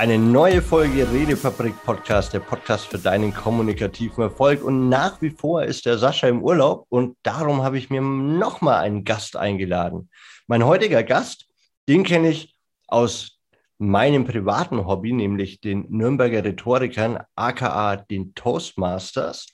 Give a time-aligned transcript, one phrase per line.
[0.00, 4.64] Eine neue Folge Redefabrik Podcast, der Podcast für deinen kommunikativen Erfolg.
[4.64, 8.82] Und nach wie vor ist der Sascha im Urlaub und darum habe ich mir nochmal
[8.82, 10.08] einen Gast eingeladen.
[10.46, 11.48] Mein heutiger Gast,
[11.86, 12.56] den kenne ich
[12.88, 13.40] aus
[13.76, 19.48] meinem privaten Hobby, nämlich den Nürnberger Rhetorikern, aka den Toastmasters.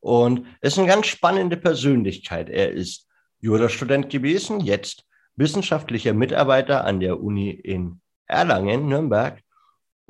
[0.00, 2.48] Und ist eine ganz spannende Persönlichkeit.
[2.48, 3.06] Er ist
[3.38, 5.04] Jurastudent gewesen, jetzt
[5.36, 9.40] wissenschaftlicher Mitarbeiter an der Uni in Erlangen, Nürnberg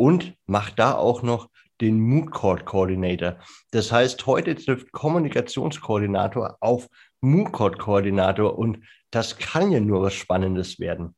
[0.02, 1.48] und macht da auch noch
[1.80, 3.36] den Mood Court Coordinator.
[3.70, 6.88] Das heißt, heute trifft Kommunikationskoordinator auf
[7.20, 8.80] Mood Court Koordinator und
[9.12, 11.14] das kann ja nur was Spannendes werden.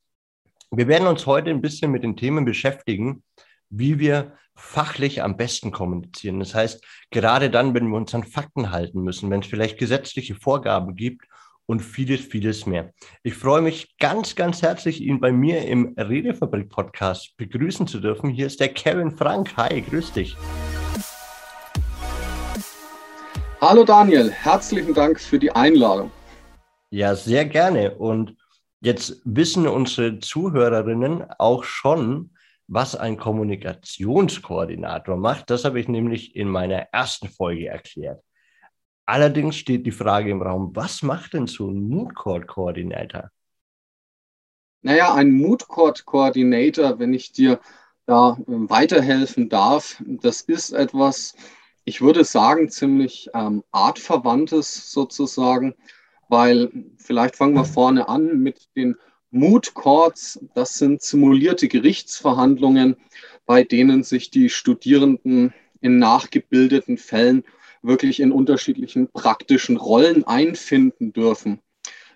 [0.70, 3.22] Wir werden uns heute ein bisschen mit den Themen beschäftigen,
[3.70, 6.38] wie wir fachlich am besten kommunizieren.
[6.38, 10.34] Das heißt, gerade dann, wenn wir uns an Fakten halten müssen, wenn es vielleicht gesetzliche
[10.34, 11.24] Vorgaben gibt
[11.66, 12.92] und vieles, vieles mehr.
[13.22, 18.30] Ich freue mich ganz, ganz herzlich, ihn bei mir im Redefabrik-Podcast begrüßen zu dürfen.
[18.30, 19.56] Hier ist der Kevin Frank.
[19.56, 20.36] Hi, grüß dich.
[23.60, 26.10] Hallo Daniel, herzlichen Dank für die Einladung.
[26.90, 27.94] Ja, sehr gerne.
[27.94, 28.36] Und
[28.80, 32.30] jetzt wissen unsere Zuhörerinnen auch schon,
[32.66, 35.50] was ein Kommunikationskoordinator macht.
[35.50, 38.22] Das habe ich nämlich in meiner ersten Folge erklärt.
[39.06, 43.30] Allerdings steht die Frage im Raum, was macht denn so ein Mood Court Coordinator?
[44.82, 47.60] Naja, ein Mood Court Coordinator, wenn ich dir
[48.06, 51.34] da äh, weiterhelfen darf, das ist etwas,
[51.84, 55.74] ich würde sagen, ziemlich ähm, artverwandtes sozusagen,
[56.28, 58.96] weil vielleicht fangen wir vorne an mit den
[59.30, 60.38] Mood Courts.
[60.54, 62.96] Das sind simulierte Gerichtsverhandlungen,
[63.46, 67.44] bei denen sich die Studierenden in nachgebildeten Fällen
[67.84, 71.60] wirklich in unterschiedlichen praktischen Rollen einfinden dürfen.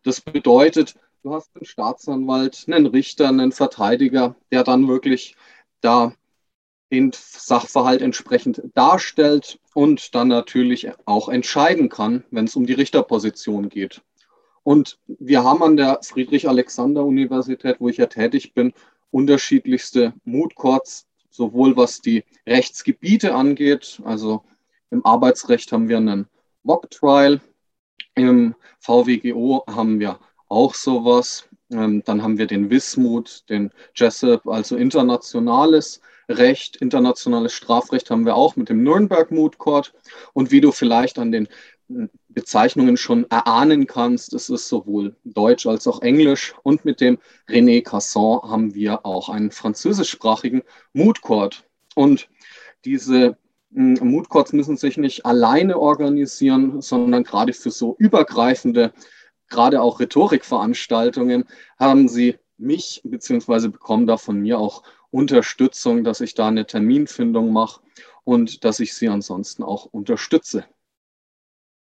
[0.02, 5.36] Das bedeutet, du hast einen Staatsanwalt, einen Richter, einen Verteidiger, der dann wirklich
[5.80, 6.12] da
[6.90, 13.68] den Sachverhalt entsprechend darstellt und dann natürlich auch entscheiden kann, wenn es um die Richterposition
[13.68, 14.00] geht.
[14.62, 18.72] Und wir haben an der Friedrich-Alexander-Universität, wo ich ja tätig bin,
[19.10, 20.54] unterschiedlichste Mood
[21.30, 24.44] sowohl was die Rechtsgebiete angeht, also
[24.90, 26.26] im Arbeitsrecht haben wir einen
[26.62, 27.40] Mock Trial.
[28.14, 30.18] Im VWGO haben wir
[30.48, 31.48] auch sowas.
[31.70, 36.00] Ähm, dann haben wir den Wismut, den Jessup, also internationales
[36.30, 39.94] Recht, internationales Strafrecht haben wir auch mit dem Nürnberg Moot Court.
[40.34, 41.48] Und wie du vielleicht an den
[41.88, 46.54] hm, Bezeichnungen schon erahnen kannst, es ist sowohl Deutsch als auch Englisch.
[46.62, 47.18] Und mit dem
[47.48, 50.62] René Casson haben wir auch einen französischsprachigen
[50.92, 51.64] Moot Court.
[51.94, 52.28] Und
[52.84, 53.38] diese
[53.70, 58.92] Mood Courts müssen sich nicht alleine organisieren, sondern gerade für so übergreifende,
[59.48, 61.44] gerade auch Rhetorikveranstaltungen
[61.78, 67.52] haben sie mich beziehungsweise bekommen da von mir auch Unterstützung, dass ich da eine Terminfindung
[67.52, 67.80] mache
[68.24, 70.64] und dass ich sie ansonsten auch unterstütze.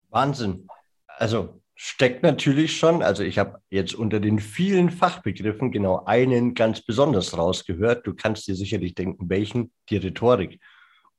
[0.09, 0.67] Wahnsinn.
[1.07, 6.81] Also steckt natürlich schon, also ich habe jetzt unter den vielen Fachbegriffen genau einen ganz
[6.81, 8.05] besonders rausgehört.
[8.05, 9.71] Du kannst dir sicherlich denken, welchen?
[9.89, 10.59] Die Rhetorik.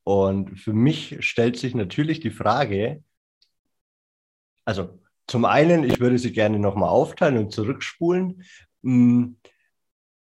[0.09, 3.05] Und für mich stellt sich natürlich die Frage,
[4.65, 8.43] also zum einen, ich würde sie gerne nochmal aufteilen und zurückspulen.
[8.83, 9.37] Hm,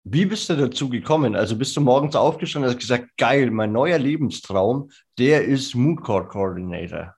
[0.05, 1.35] wie bist du dazu gekommen?
[1.35, 6.01] Also bist du morgens aufgestanden und hast gesagt, geil, mein neuer Lebenstraum, der ist Mood
[6.01, 7.13] Court Coordinator.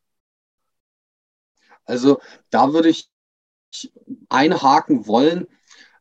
[1.86, 2.20] Also
[2.50, 3.10] da würde ich
[4.28, 5.48] einhaken wollen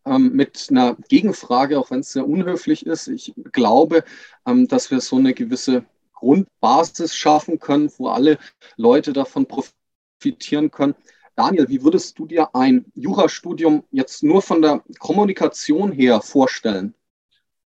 [0.04, 3.06] ähm, mit einer Gegenfrage, auch wenn es sehr unhöflich ist.
[3.06, 4.02] Ich glaube,
[4.44, 5.84] ähm, dass wir so eine gewisse
[6.20, 8.38] Grundbasis schaffen können, wo alle
[8.76, 10.94] Leute davon profitieren können.
[11.34, 16.94] Daniel, wie würdest du dir ein Jurastudium jetzt nur von der Kommunikation her vorstellen?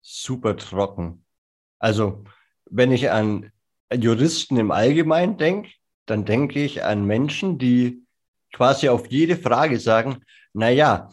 [0.02, 1.24] Super trocken.
[1.78, 2.24] Also,
[2.66, 3.52] wenn ich an
[3.94, 5.70] Juristen im Allgemeinen denke,
[6.08, 8.04] dann denke ich an Menschen, die
[8.52, 10.24] quasi auf jede Frage sagen,
[10.54, 11.12] naja,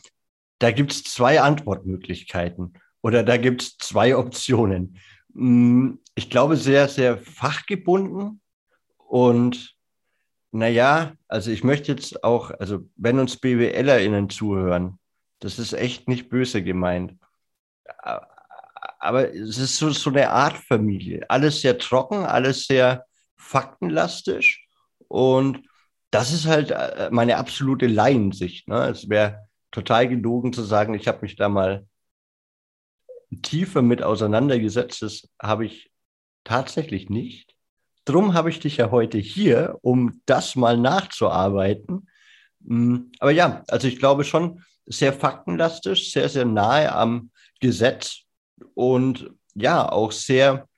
[0.59, 2.73] da gibt es zwei Antwortmöglichkeiten
[3.03, 4.99] oder da gibt es zwei Optionen.
[5.37, 8.41] Mm, ich glaube, sehr, sehr fachgebunden
[8.97, 9.77] und
[10.51, 14.99] naja, also ich möchte jetzt auch, also wenn uns BWLerInnen zuhören,
[15.41, 17.15] das ist echt nicht böse gemeint.
[18.99, 21.27] Aber es ist so, so eine Art Familie.
[21.29, 23.05] Alles sehr trocken, alles sehr
[23.37, 24.67] faktenlastig.
[25.09, 25.69] Und
[26.11, 28.69] das ist halt äh, meine absolute Laiensicht.
[28.69, 28.89] Ne?
[28.89, 31.87] Es wäre total gelogen zu sagen, ich habe mich da mal
[33.43, 35.03] tiefer mit auseinandergesetzt.
[35.03, 35.91] Das habe ich
[36.45, 37.55] tatsächlich nicht.
[38.05, 42.09] Drum habe ich dich ja heute hier, um das mal nachzuarbeiten.
[42.61, 47.31] Mm, aber ja, also ich glaube schon sehr faktenlastig, sehr, sehr nahe am
[47.61, 48.23] Gesetz
[48.75, 50.69] und ja, auch sehr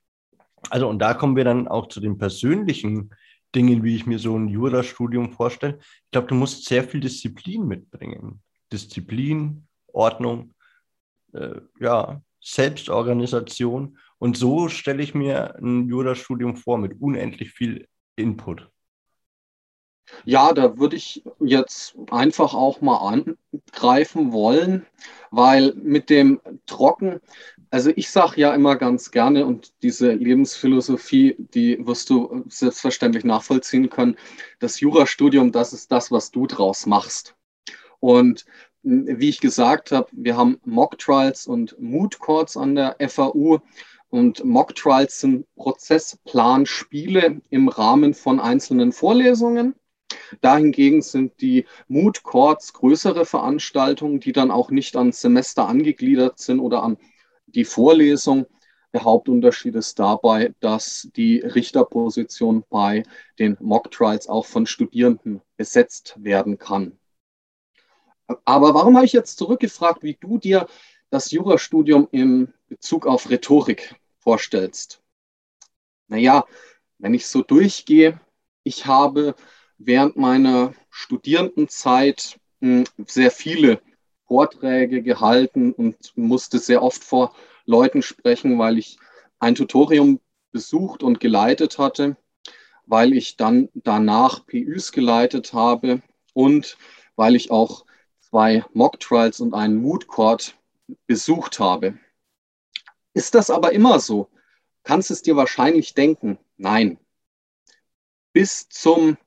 [0.71, 3.11] Also, und da kommen wir dann auch zu den persönlichen
[3.55, 5.79] Dingen, wie ich mir so ein Jurastudium vorstelle.
[5.79, 8.41] Ich glaube, du musst sehr viel Disziplin mitbringen.
[8.71, 10.53] Disziplin, Ordnung,
[11.33, 13.97] äh, ja, Selbstorganisation.
[14.17, 18.69] Und so stelle ich mir ein Jurastudium vor mit unendlich viel Input.
[20.25, 24.85] Ja, da würde ich jetzt einfach auch mal angreifen wollen,
[25.31, 27.19] weil mit dem Trocken,
[27.69, 33.89] also ich sage ja immer ganz gerne und diese Lebensphilosophie, die wirst du selbstverständlich nachvollziehen
[33.89, 34.17] können,
[34.59, 37.35] das Jurastudium, das ist das, was du draus machst.
[37.99, 38.45] Und
[38.83, 43.59] wie ich gesagt habe, wir haben Mock Trials und Mood Courts an der FAU.
[44.09, 49.75] Und Mock Trials sind Prozessplanspiele im Rahmen von einzelnen Vorlesungen.
[50.41, 56.59] Dahingegen sind die Mood Courts größere Veranstaltungen, die dann auch nicht an Semester angegliedert sind
[56.59, 56.97] oder an
[57.45, 58.45] die Vorlesung.
[58.93, 63.03] Der Hauptunterschied ist dabei, dass die Richterposition bei
[63.37, 66.98] den Mock Trials auch von Studierenden besetzt werden kann.
[68.45, 70.67] Aber warum habe ich jetzt zurückgefragt, wie du dir
[71.09, 75.01] das Jurastudium im Bezug auf Rhetorik vorstellst?
[76.07, 76.45] Naja,
[76.97, 78.19] wenn ich so durchgehe,
[78.63, 79.35] ich habe
[79.77, 83.81] während meiner Studierendenzeit hm, sehr viele
[84.27, 87.33] Vorträge gehalten und musste sehr oft vor
[87.65, 88.97] Leuten sprechen, weil ich
[89.39, 90.19] ein Tutorium
[90.51, 92.17] besucht und geleitet hatte,
[92.85, 96.01] weil ich dann danach PÜs geleitet habe
[96.33, 96.77] und
[97.15, 97.85] weil ich auch
[98.29, 100.55] zwei Mock Trials und einen Mood Court
[101.07, 101.97] besucht habe.
[103.13, 104.29] Ist das aber immer so?
[104.83, 106.37] Kannst es dir wahrscheinlich denken?
[106.57, 106.99] Nein.
[108.33, 109.17] Bis zum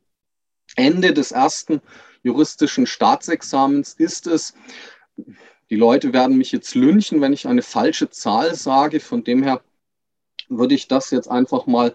[0.77, 1.83] Ende des ersten
[2.23, 4.55] juristischen Staatsexamens ist es,
[5.71, 9.01] die Leute werden mich jetzt lynchen, wenn ich eine falsche Zahl sage.
[9.01, 9.63] Von dem her
[10.49, 11.95] würde ich das jetzt einfach mal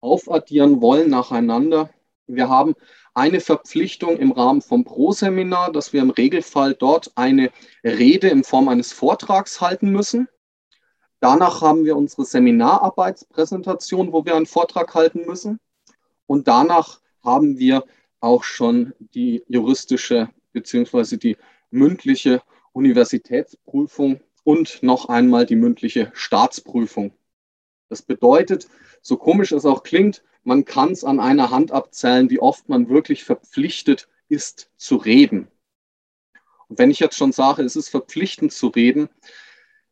[0.00, 1.90] aufaddieren wollen nacheinander.
[2.26, 2.74] Wir haben
[3.16, 7.50] eine Verpflichtung im Rahmen vom Pro-Seminar, dass wir im Regelfall dort eine
[7.82, 10.28] Rede in Form eines Vortrags halten müssen.
[11.20, 15.60] Danach haben wir unsere Seminararbeitspräsentation, wo wir einen Vortrag halten müssen.
[16.26, 17.84] Und danach haben wir
[18.20, 21.16] auch schon die juristische bzw.
[21.16, 21.38] die
[21.70, 22.42] mündliche
[22.72, 27.14] Universitätsprüfung und noch einmal die mündliche Staatsprüfung.
[27.88, 28.68] Das bedeutet,
[29.02, 32.88] so komisch es auch klingt, man kann es an einer Hand abzählen, wie oft man
[32.88, 35.48] wirklich verpflichtet ist zu reden.
[36.68, 39.08] Und wenn ich jetzt schon sage, es ist verpflichtend zu reden,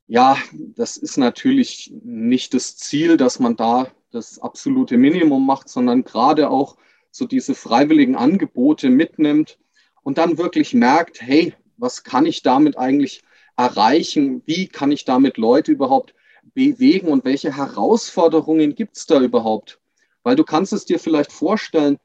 [0.07, 6.05] ja, das ist natürlich nicht das Ziel, dass man da das absolute Minimum macht, sondern
[6.05, 6.77] gerade auch
[7.11, 9.59] so diese freiwilligen Angebote mitnimmt
[10.03, 13.23] und dann wirklich merkt, hey, was kann ich damit eigentlich
[13.57, 14.43] erreichen?
[14.47, 16.15] Wie kann ich damit Leute überhaupt
[16.55, 19.81] bewegen und welche Herausforderungen gibt es da überhaupt?
[20.23, 21.99] Weil du kannst es dir vielleicht vorstellen,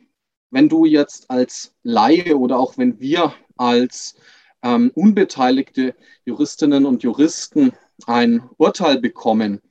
[0.52, 4.16] wenn du jetzt als Laie oder auch wenn wir als
[4.64, 7.72] ähm, unbeteiligte Juristinnen und Juristen
[8.08, 9.62] ein Urteil bekommen,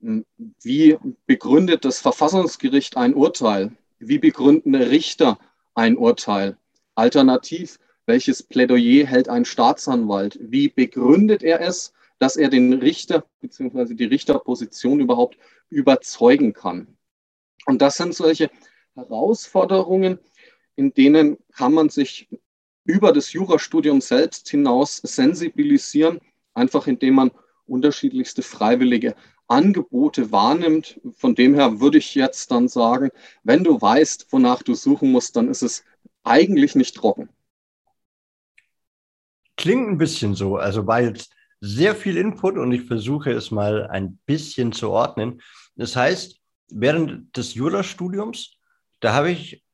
[0.00, 0.24] hm,
[0.62, 3.72] wie begründet das Verfassungsgericht ein Urteil?
[3.98, 5.38] Wie begründen Richter
[5.74, 6.56] ein Urteil?
[6.94, 10.38] Alternativ, welches Plädoyer hält ein Staatsanwalt?
[10.40, 13.94] Wie begründet er es, dass er den Richter bzw.
[13.94, 15.36] die Richterposition überhaupt
[15.70, 16.96] überzeugen kann?
[17.66, 18.50] Und das sind solche
[18.94, 20.18] Herausforderungen,
[20.76, 22.28] in denen kann man sich
[22.84, 26.20] über das Jurastudium selbst hinaus sensibilisieren,
[26.54, 27.30] einfach indem man
[27.66, 29.14] unterschiedlichste freiwillige
[29.48, 31.00] Angebote wahrnimmt.
[31.12, 33.10] Von dem her würde ich jetzt dann sagen,
[33.44, 35.84] wenn du weißt, wonach du suchen musst, dann ist es
[36.22, 37.28] eigentlich nicht trocken.
[39.56, 43.86] Klingt ein bisschen so, also war jetzt sehr viel Input und ich versuche es mal
[43.86, 45.42] ein bisschen zu ordnen.
[45.76, 46.40] Das heißt,
[46.70, 48.56] während des Jurastudiums,
[49.00, 49.64] da habe ich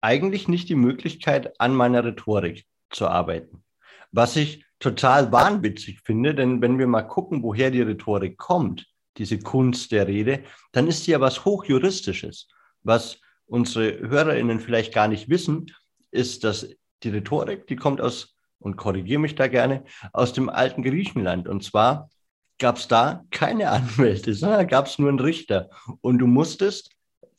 [0.00, 3.64] eigentlich nicht die Möglichkeit, an meiner Rhetorik zu arbeiten.
[4.12, 8.86] Was ich total wahnwitzig finde, denn wenn wir mal gucken, woher die Rhetorik kommt,
[9.16, 12.48] diese Kunst der Rede, dann ist sie ja was Hochjuristisches.
[12.82, 15.72] Was unsere HörerInnen vielleicht gar nicht wissen,
[16.10, 16.68] ist, dass
[17.02, 21.48] die Rhetorik, die kommt aus, und korrigiere mich da gerne, aus dem alten Griechenland.
[21.48, 22.10] Und zwar
[22.58, 25.70] gab es da keine Anwälte, sondern gab es nur einen Richter.
[26.00, 26.90] Und du musstest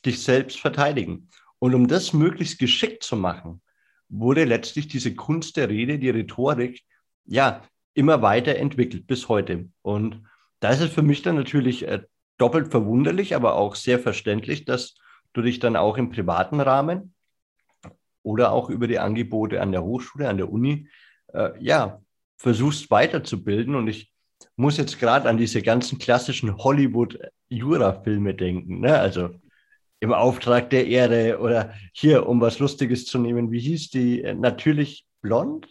[0.06, 1.30] dich selbst verteidigen.
[1.60, 3.62] Und um das möglichst geschickt zu machen,
[4.10, 6.84] wurde letztlich diese Kunst der Rede, die Rhetorik,
[7.26, 7.62] ja,
[7.94, 9.70] immer weiter entwickelt bis heute.
[9.82, 10.24] Und
[10.60, 12.04] da ist es für mich dann natürlich äh,
[12.38, 14.96] doppelt verwunderlich, aber auch sehr verständlich, dass
[15.34, 17.14] du dich dann auch im privaten Rahmen
[18.24, 20.90] oder auch über die Angebote an der Hochschule, an der Uni,
[21.34, 22.02] äh, ja,
[22.38, 23.76] versuchst weiterzubilden.
[23.76, 24.12] Und ich
[24.56, 27.20] muss jetzt gerade an diese ganzen klassischen Hollywood
[27.50, 28.82] Jura-Filme denken.
[28.82, 28.98] Ne?
[28.98, 29.30] Also
[30.00, 34.22] im Auftrag der Erde oder hier, um was Lustiges zu nehmen, wie hieß die?
[34.22, 35.68] Äh, natürlich blond?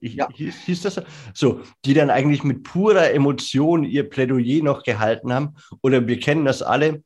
[0.00, 0.28] Ich, ja.
[0.30, 1.00] hieß, hieß das
[1.32, 1.62] so?
[1.84, 5.54] Die dann eigentlich mit purer Emotion ihr Plädoyer noch gehalten haben.
[5.80, 7.02] Oder wir kennen das alle,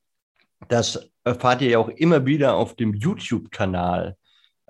[0.69, 4.17] das erfahrt ihr ja auch immer wieder auf dem YouTube-Kanal,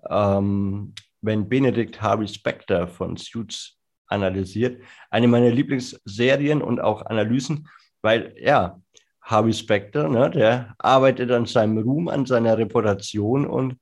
[0.08, 4.82] ähm, wenn Benedict Harvey Specter von Suits analysiert.
[5.10, 7.68] Eine meiner Lieblingsserien und auch Analysen,
[8.02, 8.80] weil ja,
[9.22, 13.76] Harvey Specter, ne, der arbeitet an seinem Ruhm, an seiner Reputation und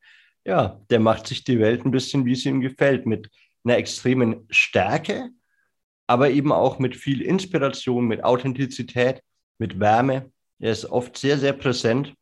[0.44, 3.28] ja, der macht sich die Welt ein bisschen, wie es ihm gefällt, mit
[3.64, 5.30] einer extremen Stärke,
[6.06, 9.22] aber eben auch mit viel Inspiration, mit Authentizität,
[9.58, 10.30] mit Wärme.
[10.58, 12.14] Er ist oft sehr, sehr präsent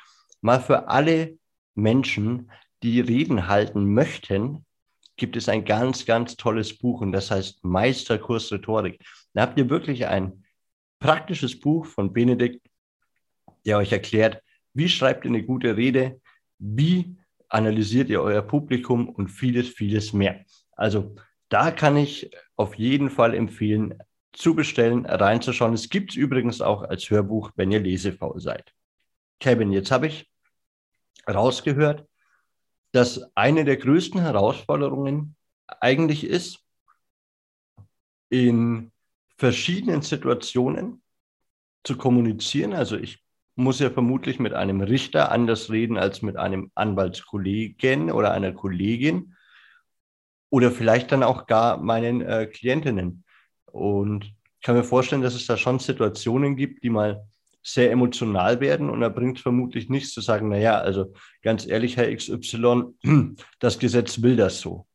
[0.43, 1.39] mal für alle
[1.75, 2.51] Menschen,
[2.83, 4.67] die Reden halten möchten,
[5.17, 9.03] gibt es ein ganz, ganz tolles Buch und das heißt Meisterkurs Rhetorik.
[9.33, 10.45] Da habt ihr wirklich ein
[10.99, 12.61] praktisches Buch von Benedikt,
[13.65, 14.43] der euch erklärt,
[14.75, 16.21] wie schreibt ihr eine gute Rede,
[16.63, 17.17] wie
[17.49, 20.45] analysiert ihr euer Publikum und vieles, vieles mehr.
[20.73, 21.17] Also
[21.49, 23.99] da kann ich auf jeden Fall empfehlen,
[24.33, 25.75] zu bestellen, reinzuschauen.
[25.75, 28.73] Es gibt es übrigens auch als Hörbuch, wenn ihr lesefaul seid.
[29.41, 30.31] Kevin, jetzt habe ich
[31.29, 32.07] rausgehört,
[32.93, 35.35] dass eine der größten Herausforderungen
[35.67, 36.61] eigentlich ist,
[38.31, 38.93] in
[39.37, 41.03] verschiedenen Situationen
[41.85, 42.73] zu kommunizieren.
[42.73, 43.22] Also ich
[43.55, 49.35] muss ja vermutlich mit einem Richter anders reden als mit einem Anwaltskollegen oder einer Kollegin
[50.51, 53.25] oder vielleicht dann auch gar meinen äh, Klientinnen.
[53.67, 57.27] Und ich kann mir vorstellen, dass es da schon Situationen gibt, die mal
[57.63, 61.97] sehr emotional werden und da bringt es vermutlich nichts zu sagen, naja, also ganz ehrlich,
[61.97, 62.95] Herr XY,
[63.61, 64.87] das Gesetz will das so.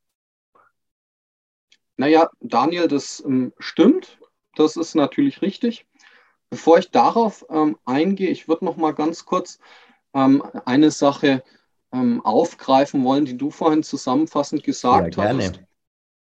[1.96, 4.20] Naja, Daniel, das ähm, stimmt.
[4.56, 5.88] Das ist natürlich richtig.
[6.50, 9.60] Bevor ich darauf ähm, eingehe, ich würde noch mal ganz kurz
[10.14, 11.44] ähm, eine Sache
[11.92, 15.44] ähm, aufgreifen wollen, die du vorhin zusammenfassend gesagt ja, gerne.
[15.44, 15.62] hast.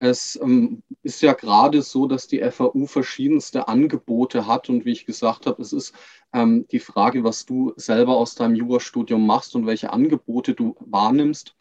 [0.02, 5.06] Es ähm, ist ja gerade so, dass die FAU verschiedenste Angebote hat und wie ich
[5.06, 5.94] gesagt habe, es ist
[6.34, 11.56] ähm, die Frage, was du selber aus deinem Jurastudium machst und welche Angebote du wahrnimmst.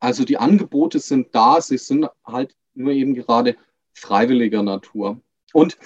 [0.00, 3.56] Also die Angebote sind da, sie sind halt nur eben gerade
[3.94, 5.20] freiwilliger Natur.
[5.52, 5.78] Und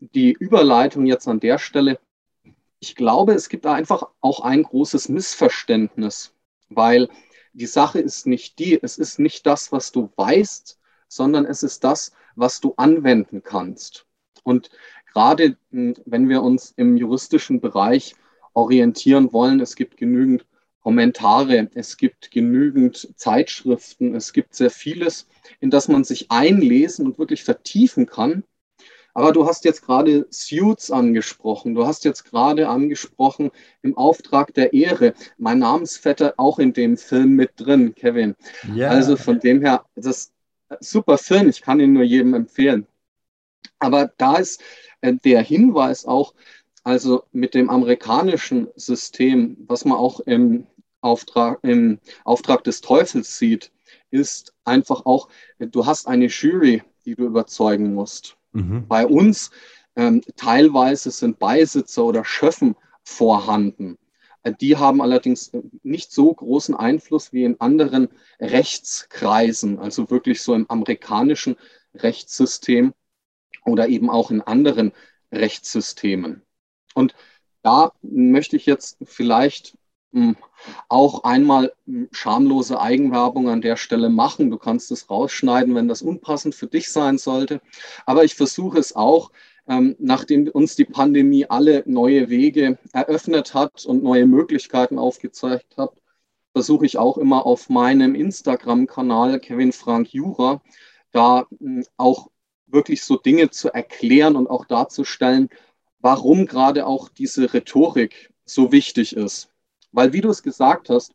[0.00, 1.98] die Überleitung jetzt an der Stelle,
[2.78, 6.34] ich glaube, es gibt da einfach auch ein großes Missverständnis,
[6.68, 7.08] weil
[7.52, 11.84] die Sache ist nicht die, es ist nicht das, was du weißt, sondern es ist
[11.84, 14.06] das, was du anwenden kannst.
[14.42, 14.70] Und
[15.12, 18.14] gerade hm, wenn wir uns im juristischen Bereich
[18.52, 20.46] orientieren wollen, es gibt genügend
[20.80, 25.26] Kommentare, es gibt genügend Zeitschriften, es gibt sehr vieles,
[25.58, 28.44] in das man sich einlesen und wirklich vertiefen kann.
[29.16, 31.74] Aber du hast jetzt gerade Suits angesprochen.
[31.74, 35.14] Du hast jetzt gerade angesprochen im Auftrag der Ehre.
[35.38, 38.36] Mein Namensvetter auch in dem Film mit drin, Kevin.
[38.74, 38.90] Ja.
[38.90, 40.32] Also von dem her, das ist
[40.68, 41.48] ein super Film.
[41.48, 42.86] Ich kann ihn nur jedem empfehlen.
[43.78, 44.60] Aber da ist
[45.00, 46.34] äh, der Hinweis auch,
[46.84, 50.66] also mit dem amerikanischen System, was man auch im
[51.00, 53.72] Auftrag, im Auftrag des Teufels sieht,
[54.10, 58.36] ist einfach auch, du hast eine Jury, die du überzeugen musst.
[58.56, 58.88] Mhm.
[58.88, 59.50] Bei uns
[59.96, 63.98] ähm, teilweise sind Beisitzer oder Schöffen vorhanden.
[64.42, 68.08] Äh, die haben allerdings nicht so großen Einfluss wie in anderen
[68.40, 71.56] Rechtskreisen, also wirklich so im amerikanischen
[71.94, 72.94] Rechtssystem
[73.64, 74.92] oder eben auch in anderen
[75.32, 76.42] Rechtssystemen.
[76.94, 77.14] Und
[77.62, 79.76] da möchte ich jetzt vielleicht
[80.88, 84.50] auch einmal hm, schamlose Eigenwerbung an der Stelle machen.
[84.50, 87.60] Du kannst es rausschneiden, wenn das unpassend für dich sein sollte.
[88.06, 89.30] Aber ich versuche es auch,
[89.68, 95.92] ähm, nachdem uns die Pandemie alle neue Wege eröffnet hat und neue Möglichkeiten aufgezeigt hat,
[96.52, 100.62] versuche ich auch immer auf meinem Instagram-Kanal Kevin Frank Jura
[101.12, 101.46] da
[101.96, 102.28] auch
[102.66, 105.48] wirklich so Dinge zu erklären und auch darzustellen,
[106.00, 109.50] warum gerade auch diese Rhetorik so wichtig ist.
[109.96, 111.14] Weil, wie du es gesagt hast,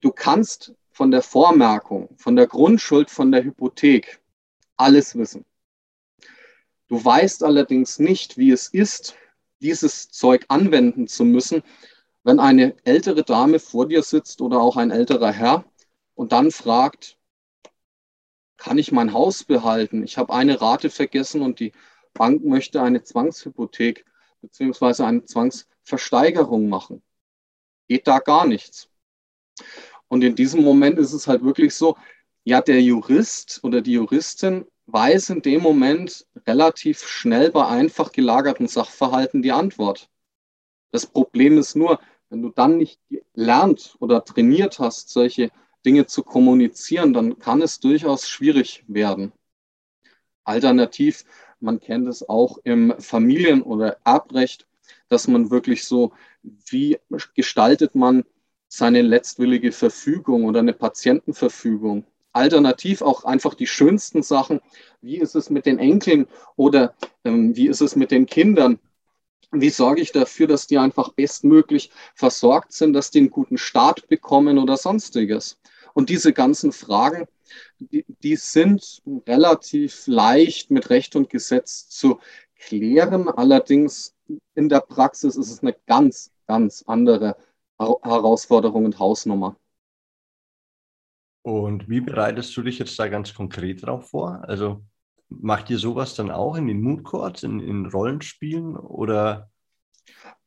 [0.00, 4.20] du kannst von der Vormerkung, von der Grundschuld, von der Hypothek
[4.76, 5.44] alles wissen.
[6.88, 9.14] Du weißt allerdings nicht, wie es ist,
[9.60, 11.62] dieses Zeug anwenden zu müssen,
[12.24, 15.64] wenn eine ältere Dame vor dir sitzt oder auch ein älterer Herr
[16.16, 17.16] und dann fragt,
[18.56, 20.02] kann ich mein Haus behalten?
[20.02, 21.70] Ich habe eine Rate vergessen und die
[22.12, 24.04] Bank möchte eine Zwangshypothek
[24.40, 27.04] beziehungsweise eine Zwangsversteigerung machen.
[27.92, 28.88] Geht da gar nichts.
[30.08, 31.98] Und in diesem Moment ist es halt wirklich so,
[32.42, 38.66] ja, der Jurist oder die Juristin weiß in dem Moment relativ schnell bei einfach gelagerten
[38.66, 40.08] Sachverhalten die Antwort.
[40.90, 42.98] Das Problem ist nur, wenn du dann nicht
[43.34, 45.50] lernt oder trainiert hast, solche
[45.84, 49.32] Dinge zu kommunizieren, dann kann es durchaus schwierig werden.
[50.44, 51.26] Alternativ,
[51.60, 54.66] man kennt es auch im Familien- oder Erbrecht,
[55.08, 56.98] dass man wirklich so, wie
[57.34, 58.24] gestaltet man
[58.68, 62.04] seine letztwillige Verfügung oder eine Patientenverfügung?
[62.32, 64.60] Alternativ auch einfach die schönsten Sachen.
[65.02, 66.94] Wie ist es mit den Enkeln oder
[67.24, 68.78] ähm, wie ist es mit den Kindern?
[69.50, 74.08] Wie sorge ich dafür, dass die einfach bestmöglich versorgt sind, dass die einen guten Start
[74.08, 75.58] bekommen oder sonstiges?
[75.92, 77.26] Und diese ganzen Fragen,
[77.78, 82.18] die, die sind relativ leicht mit Recht und Gesetz zu
[82.62, 83.28] klären.
[83.28, 84.14] Allerdings
[84.54, 87.36] in der Praxis ist es eine ganz, ganz andere
[87.78, 89.56] Herausforderung und Hausnummer.
[91.42, 94.42] Und wie bereitest du dich jetzt da ganz konkret drauf vor?
[94.46, 94.82] Also
[95.28, 99.50] macht ihr sowas dann auch in den Mood Courts, in, in Rollenspielen oder?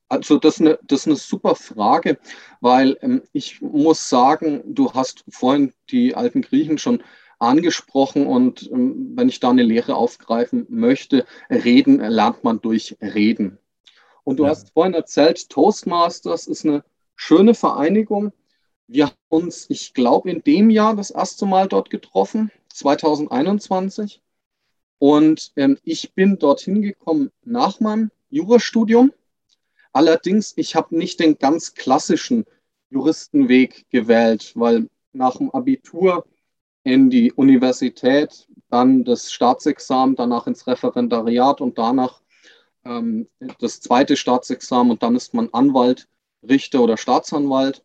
[0.08, 2.20] Also das ist, eine, das ist eine super Frage,
[2.62, 7.04] weil ähm, ich muss sagen, du hast vorhin die alten Griechen schon
[7.46, 13.58] angesprochen und ähm, wenn ich da eine Lehre aufgreifen möchte, reden lernt man durch Reden.
[14.24, 14.50] Und du ja.
[14.50, 16.84] hast vorhin erzählt, Toastmasters ist eine
[17.16, 18.34] schöne Vereinigung,
[18.88, 24.22] wir haben uns, ich glaube, in dem Jahr das erste Mal dort getroffen, 2021.
[25.00, 29.12] Und ähm, ich bin dorthin gekommen nach meinem Jurastudium.
[29.92, 32.46] Allerdings, ich habe nicht den ganz klassischen
[32.90, 36.26] Juristenweg gewählt, weil nach dem Abitur
[36.86, 42.22] in die Universität, dann das Staatsexamen, danach ins Referendariat und danach
[42.86, 43.28] ähm,
[43.60, 46.08] das zweite Staatsexamen und dann ist man Anwalt,
[46.48, 47.84] Richter oder Staatsanwalt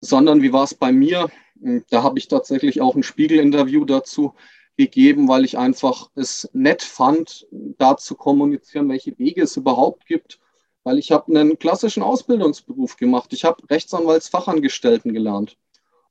[0.00, 1.28] sondern wie war es bei mir?
[1.60, 4.34] Hm, da habe ich tatsächlich auch ein Spiegel-Interview dazu
[4.76, 10.38] gegeben, weil ich einfach es nett fand, da zu kommunizieren, welche Wege es überhaupt gibt.
[10.84, 13.32] Weil ich habe einen klassischen Ausbildungsberuf gemacht.
[13.32, 15.56] Ich habe Rechtsanwaltsfachangestellten gelernt.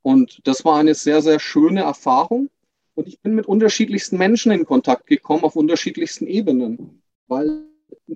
[0.08, 2.50] Und das war eine sehr, sehr schöne Erfahrung.
[2.96, 7.02] Und ich bin mit unterschiedlichsten Menschen in Kontakt gekommen, auf unterschiedlichsten Ebenen.
[7.28, 7.66] Weil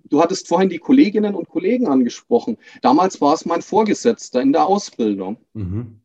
[0.06, 2.58] du hattest vorhin die Kolleginnen und Kollegen angesprochen.
[2.82, 5.36] Damals war es mein Vorgesetzter in der Ausbildung.
[5.52, 6.00] Mhm.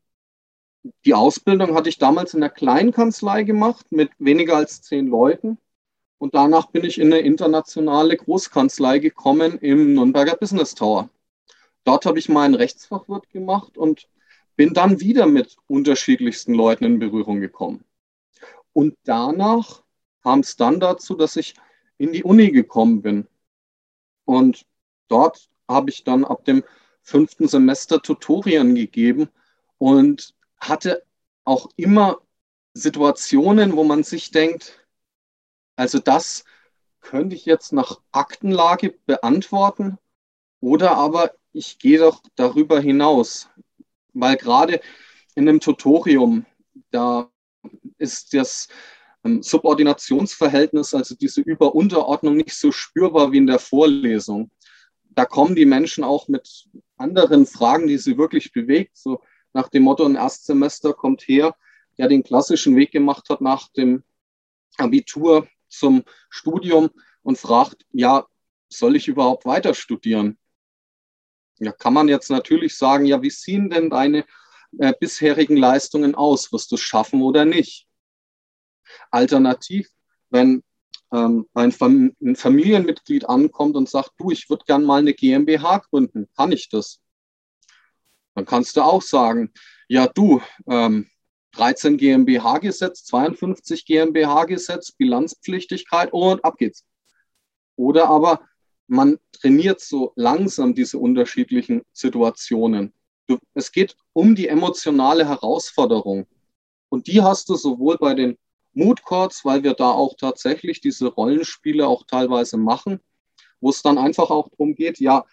[1.05, 5.57] Die Ausbildung hatte ich damals in einer kleinen Kanzlei gemacht mit weniger als zehn Leuten.
[6.18, 11.11] Und danach bin ich in eine internationale Großkanzlei gekommen im Nürnberger Business Tower.
[11.85, 14.09] Dort habe ich meinen Rechtsfachwirt gemacht und
[14.57, 17.85] bin dann wieder mit unterschiedlichsten Leuten in Berührung gekommen.
[18.73, 19.83] Und danach
[20.23, 21.55] kam es dann dazu, dass ich
[21.99, 23.27] in die Uni gekommen bin.
[24.25, 24.66] Und
[25.09, 26.64] dort habe ich dann ab dem
[27.03, 29.29] fünften Semester Tutorien gegeben
[29.79, 31.05] und hatte
[31.45, 32.21] auch immer
[32.75, 34.85] Situationen, wo man sich denkt,
[35.77, 36.45] also das
[37.01, 39.99] könnte ich jetzt nach Aktenlage beantworten
[40.61, 43.49] oder aber ich gehe doch darüber hinaus,
[44.20, 44.81] weil gerade
[45.35, 46.46] in einem Tutorium,
[46.90, 47.31] da
[47.98, 48.68] ist das
[49.24, 54.50] ähm, Subordinationsverhältnis, also diese Über-Unterordnung nicht so spürbar wie in der Vorlesung.
[55.11, 59.20] Da kommen die Menschen auch mit anderen Fragen, die sie wirklich bewegt, so
[59.52, 61.55] nach dem Motto, ein Erstsemester kommt her,
[61.98, 64.02] der den klassischen Weg gemacht hat nach dem
[64.76, 66.90] Abitur zum Studium
[67.22, 68.26] und fragt, ja,
[68.68, 70.38] soll ich überhaupt weiter studieren?
[71.59, 74.25] Ja, kann man jetzt natürlich sagen, ja, wie sehen denn deine
[74.79, 76.53] äh, bisherigen Leistungen aus?
[76.53, 77.87] Wirst du es schaffen oder nicht?
[79.11, 79.88] Alternativ,
[80.31, 80.62] wenn
[81.12, 85.79] ähm, ein, Fam ein, Familienmitglied ankommt und sagt, du, ich würde gern mal eine GmbH
[85.79, 87.01] gründen, kann ich das?
[88.35, 89.53] Dann kannst du auch sagen,
[89.88, 91.09] ja du, ähm,
[91.53, 96.85] 13 GmbH-Gesetz, 52 GmbH-Gesetz, Bilanzpflichtigkeit und ab geht's.
[97.77, 98.40] Oder aber
[98.87, 102.92] man trainiert so langsam diese unterschiedlichen Situationen.
[103.27, 106.27] Du, es geht um die emotionale Herausforderung.
[106.88, 108.38] Und die hast du sowohl bei den
[108.72, 113.01] Mood Courts, weil wir da auch tatsächlich diese Rollenspiele auch teilweise machen,
[113.61, 115.25] wo es dann einfach auch darum geht, ja,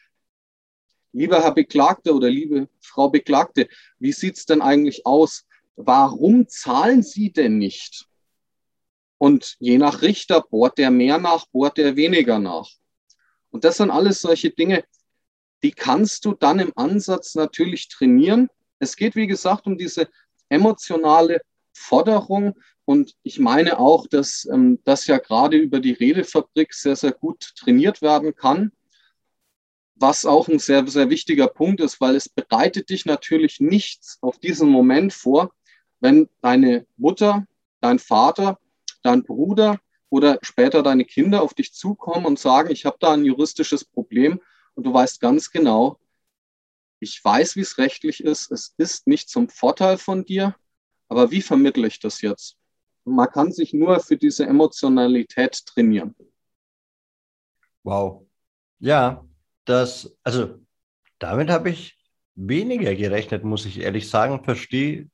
[1.11, 3.67] lieber Herr Beklagte oder liebe Frau Beklagte,
[3.99, 5.45] wie sieht es denn eigentlich aus?
[5.75, 8.07] Warum zahlen Sie denn nicht?
[9.17, 12.69] Und je nach Richter bohrt der mehr nach, bohrt der weniger nach.
[13.53, 14.83] Und das sind alles solche Dinge,
[15.61, 18.49] die kannst du dann im Ansatz natürlich trainieren.
[18.79, 20.09] Es geht, wie gesagt, um diese
[20.49, 21.39] emotionale
[21.71, 27.13] Forderung, Und ich meine auch, dass ähm, das ja gerade über die Redefabrik sehr, sehr
[27.13, 28.71] gut trainiert werden kann.
[29.95, 34.39] Was auch ein sehr, sehr wichtiger Punkt ist, weil es bereitet dich natürlich nichts auf
[34.39, 35.53] diesen Moment vor,
[36.01, 37.45] wenn deine Mutter,
[37.79, 38.59] dein Vater,
[39.03, 39.79] dein Bruder
[40.13, 44.39] oder später deine Kinder auf dich zukommen und sagen, ich habe da ein juristisches Problem
[44.75, 45.99] und du weißt ganz genau,
[46.99, 50.55] ich weiß, wie es rechtlich ist, es ist nicht zum Vorteil von dir,
[51.07, 52.57] aber wie vermittle ich das jetzt?
[53.05, 56.15] Man kann sich nur für diese Emotionalität trainieren.
[57.81, 58.27] Wow.
[58.77, 59.25] Ja,
[59.65, 60.59] das, also
[61.17, 61.97] damit habe ich
[62.35, 64.43] weniger gerechnet, muss ich ehrlich sagen.
[64.43, 65.09] Verstehe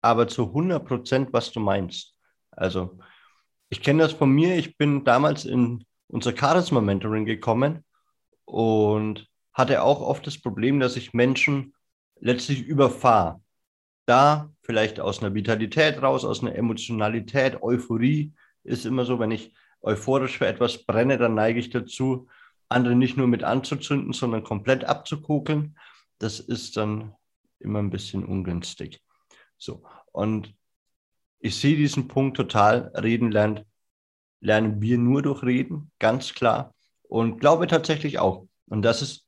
[0.00, 2.14] aber zu 100 Prozent, was du meinst.
[2.52, 3.00] Also,
[3.70, 4.56] ich kenne das von mir.
[4.56, 7.84] Ich bin damals in unser Charisma Mentoring gekommen
[8.44, 11.74] und hatte auch oft das Problem, dass ich Menschen
[12.20, 13.40] letztlich überfahre.
[14.06, 18.32] Da vielleicht aus einer Vitalität raus, aus einer Emotionalität, Euphorie
[18.64, 19.52] ist immer so, wenn ich
[19.82, 22.28] euphorisch für etwas brenne, dann neige ich dazu,
[22.68, 25.78] andere nicht nur mit anzuzünden, sondern komplett abzukugeln.
[26.18, 27.14] Das ist dann
[27.58, 29.02] immer ein bisschen ungünstig.
[29.56, 29.84] So.
[30.12, 30.54] Und
[31.40, 32.92] ich sehe diesen Punkt total.
[32.94, 33.64] Reden lernt,
[34.40, 36.74] lernen wir nur durch Reden, ganz klar.
[37.02, 38.46] Und glaube tatsächlich auch.
[38.66, 39.26] Und das ist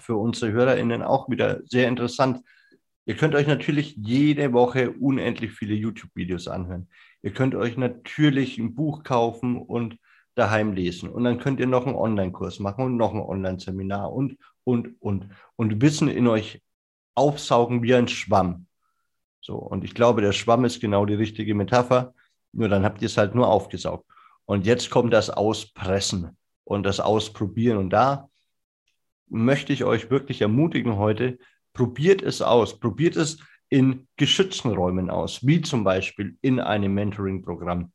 [0.00, 2.42] für unsere HörerInnen auch wieder sehr interessant.
[3.06, 6.88] Ihr könnt euch natürlich jede Woche unendlich viele YouTube-Videos anhören.
[7.22, 9.96] Ihr könnt euch natürlich ein Buch kaufen und
[10.34, 11.08] daheim lesen.
[11.08, 15.28] Und dann könnt ihr noch einen Online-Kurs machen und noch ein Online-Seminar und, und, und.
[15.56, 16.62] Und Wissen in euch
[17.14, 18.67] aufsaugen wie ein Schwamm.
[19.40, 22.14] So, und ich glaube, der Schwamm ist genau die richtige Metapher.
[22.52, 24.06] Nur dann habt ihr es halt nur aufgesaugt.
[24.44, 27.78] Und jetzt kommt das Auspressen und das Ausprobieren.
[27.78, 28.28] Und da
[29.28, 31.38] möchte ich euch wirklich ermutigen heute,
[31.72, 32.78] probiert es aus.
[32.78, 37.92] Probiert es in geschützten Räumen aus, wie zum Beispiel in einem Mentoring-Programm,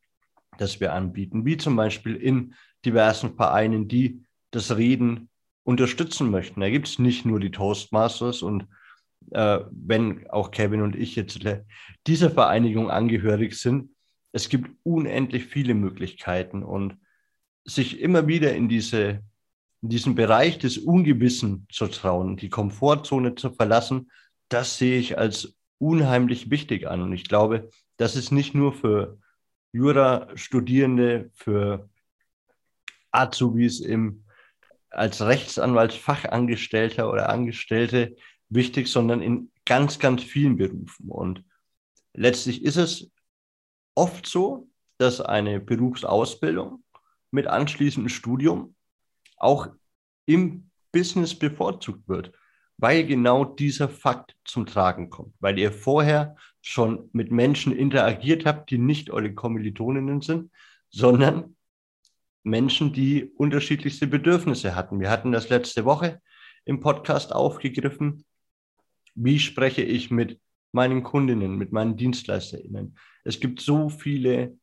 [0.57, 2.53] das wir anbieten, wie zum Beispiel in
[2.85, 5.29] diversen Vereinen, die das Reden
[5.63, 6.61] unterstützen möchten.
[6.61, 8.67] Da gibt es nicht nur die Toastmasters und
[9.31, 11.39] äh, wenn auch Kevin und ich jetzt
[12.07, 13.89] dieser Vereinigung angehörig sind,
[14.31, 16.97] es gibt unendlich viele Möglichkeiten und
[17.65, 19.21] sich immer wieder in, diese,
[19.81, 24.11] in diesen Bereich des Ungewissen zu trauen, die Komfortzone zu verlassen,
[24.49, 27.01] das sehe ich als unheimlich wichtig an.
[27.01, 29.19] Und ich glaube, das ist nicht nur für
[29.71, 31.89] Jura-Studierende, für
[33.11, 34.23] Azubis im,
[34.89, 38.15] als Rechtsanwaltsfachangestellter oder Angestellte
[38.55, 41.09] wichtig, sondern in ganz, ganz vielen Berufen.
[41.09, 41.43] Und
[42.13, 43.11] letztlich ist es
[43.95, 46.83] oft so, dass eine Berufsausbildung
[47.31, 48.75] mit anschließendem Studium
[49.37, 49.67] auch
[50.25, 52.31] im Business bevorzugt wird,
[52.77, 58.69] weil genau dieser Fakt zum Tragen kommt, weil ihr vorher schon mit Menschen interagiert habt,
[58.69, 60.51] die nicht eure Kommilitoninnen sind,
[60.89, 61.55] sondern
[62.43, 64.99] Menschen, die unterschiedlichste Bedürfnisse hatten.
[64.99, 66.21] Wir hatten das letzte Woche
[66.65, 68.25] im Podcast aufgegriffen,
[69.15, 70.39] wie spreche ich mit
[70.71, 72.97] meinen Kundinnen, mit meinen DienstleisterInnen?
[73.23, 74.57] Es gibt so viele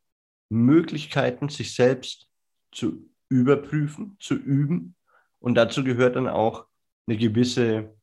[0.49, 2.29] Möglichkeiten, sich selbst
[2.73, 4.97] zu überprüfen, zu üben.
[5.39, 6.67] Und dazu gehört dann auch
[7.07, 7.95] eine gewisse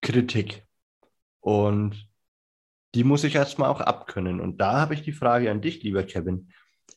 [0.00, 0.66] Kritik.
[1.40, 2.08] Und
[2.94, 4.40] die muss ich erstmal auch abkönnen.
[4.40, 6.48] Und da habe ich die Frage an dich, lieber Kevin.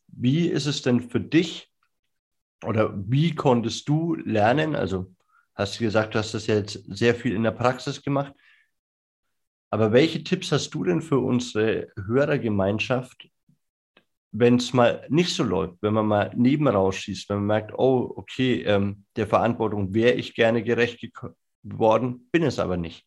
[0.08, 1.72] Wie ist es denn für dich
[2.64, 4.76] oder wie konntest du lernen?
[4.76, 5.14] Also
[5.54, 8.34] hast du gesagt, du hast das jetzt sehr viel in der Praxis gemacht.
[9.70, 13.30] Aber welche Tipps hast du denn für unsere Hörergemeinschaft,
[14.32, 18.14] wenn es mal nicht so läuft, wenn man mal neben rausschießt, wenn man merkt, oh,
[18.16, 21.06] okay, ähm, der Verantwortung wäre ich gerne gerecht
[21.64, 23.06] geworden, bin es aber nicht?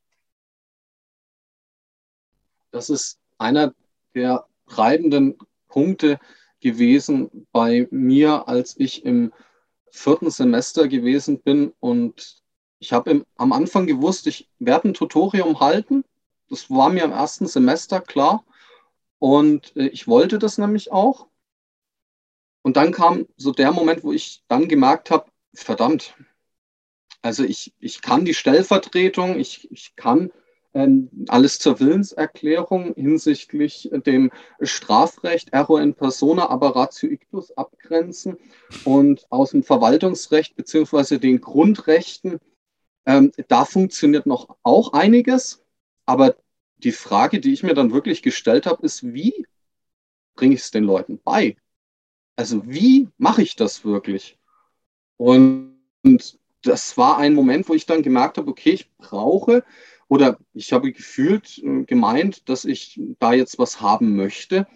[2.72, 3.74] Das ist einer
[4.14, 6.18] der treibenden Punkte
[6.60, 9.32] gewesen bei mir, als ich im
[9.90, 12.42] vierten Semester gewesen bin und
[12.78, 16.04] ich habe am Anfang gewusst, ich werde ein Tutorium halten
[16.50, 18.44] das war mir im ersten Semester klar.
[19.18, 21.28] Und äh, ich wollte das nämlich auch.
[22.62, 26.14] Und dann kam so der Moment, wo ich dann gemerkt habe, verdammt,
[27.22, 30.30] also ich, ich kann die Stellvertretung, ich, ich kann
[30.72, 38.36] ähm, alles zur Willenserklärung hinsichtlich dem Strafrecht, Error in persona, aber ratio ictus abgrenzen
[38.84, 42.38] und aus dem Verwaltungsrecht beziehungsweise den Grundrechten,
[43.06, 45.62] ähm, da funktioniert noch auch einiges.
[46.06, 46.36] Aber
[46.78, 49.46] die Frage, die ich mir dann wirklich gestellt habe, ist, wie
[50.34, 51.56] bringe ich es den Leuten bei?
[52.36, 54.38] Also wie mache ich das wirklich?
[55.16, 59.64] Und, und das war ein Moment, wo ich dann gemerkt habe, okay, ich brauche
[60.08, 64.66] oder ich habe gefühlt äh, gemeint, dass ich da jetzt was haben möchte.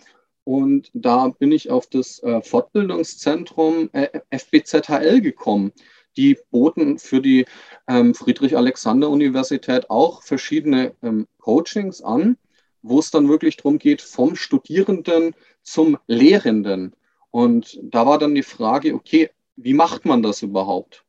[0.44, 5.72] Und da bin ich auf das äh, Fortbildungszentrum äh, FBZHL gekommen.
[6.16, 7.46] Die boten für die
[7.88, 12.36] ähm, Friedrich-Alexander-Universität auch verschiedene ähm, Coachings an,
[12.82, 16.94] wo es dann wirklich darum geht, vom Studierenden zum Lehrenden.
[17.30, 21.04] Und da war dann die Frage, okay, wie macht man das überhaupt?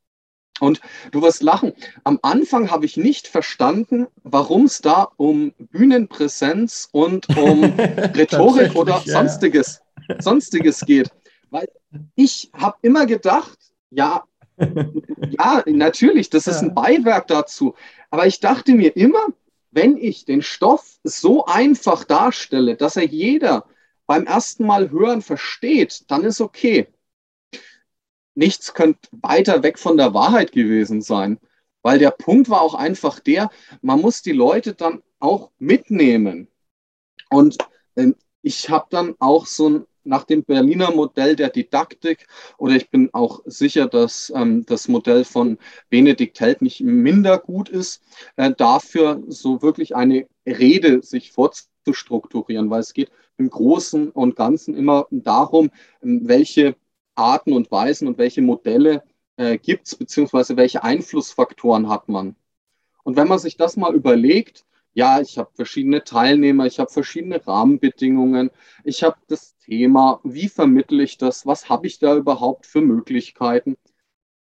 [0.61, 0.79] Und
[1.11, 1.73] du wirst lachen.
[2.05, 7.63] Am Anfang habe ich nicht verstanden, warum es da um Bühnenpräsenz und um
[8.15, 9.13] Rhetorik oder ja.
[9.19, 9.81] sonstiges,
[10.19, 11.09] sonstiges geht.
[11.49, 11.67] Weil
[12.15, 13.57] ich habe immer gedacht,
[13.89, 14.23] ja,
[14.57, 17.75] ja, natürlich, das ist ein Beiwerk dazu.
[18.09, 19.27] Aber ich dachte mir immer,
[19.71, 23.65] wenn ich den Stoff so einfach darstelle, dass er jeder
[24.07, 26.87] beim ersten Mal hören versteht, dann ist okay
[28.35, 31.39] nichts könnte weiter weg von der Wahrheit gewesen sein.
[31.81, 33.49] Weil der Punkt war auch einfach der,
[33.81, 36.47] man muss die Leute dann auch mitnehmen.
[37.29, 37.57] Und
[37.95, 42.89] ähm, ich habe dann auch so ein, nach dem Berliner Modell der Didaktik, oder ich
[42.89, 45.57] bin auch sicher, dass ähm, das Modell von
[45.89, 48.01] Benedikt Held nicht minder gut ist,
[48.35, 54.75] äh, dafür so wirklich eine Rede sich vorzustrukturieren, weil es geht im Großen und Ganzen
[54.75, 55.71] immer darum,
[56.03, 56.75] ähm, welche
[57.15, 59.03] Arten und Weisen und welche Modelle
[59.37, 62.35] äh, gibt es, beziehungsweise welche Einflussfaktoren hat man.
[63.03, 67.45] Und wenn man sich das mal überlegt, ja, ich habe verschiedene Teilnehmer, ich habe verschiedene
[67.45, 68.49] Rahmenbedingungen,
[68.85, 73.77] ich habe das Thema, wie vermittle ich das, was habe ich da überhaupt für Möglichkeiten,